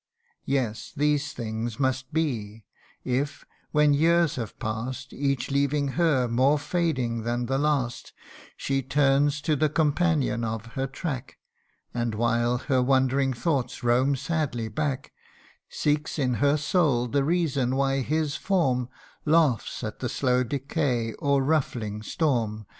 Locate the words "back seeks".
14.69-16.17